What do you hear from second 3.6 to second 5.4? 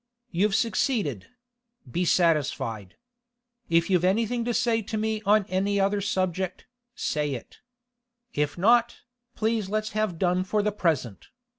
If you've anything to say to me